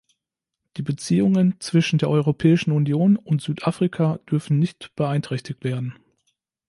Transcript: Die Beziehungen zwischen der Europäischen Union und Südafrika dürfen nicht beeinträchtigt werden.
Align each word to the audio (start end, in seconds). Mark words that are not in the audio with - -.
Die 0.77 0.81
Beziehungen 0.81 1.59
zwischen 1.59 1.99
der 1.99 2.09
Europäischen 2.09 2.71
Union 2.71 3.17
und 3.17 3.39
Südafrika 3.43 4.17
dürfen 4.27 4.57
nicht 4.57 4.95
beeinträchtigt 4.95 5.63
werden. 5.63 5.93